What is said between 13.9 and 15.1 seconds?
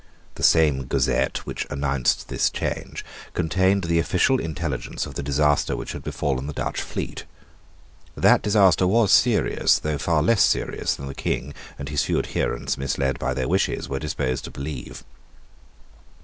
disposed to believe.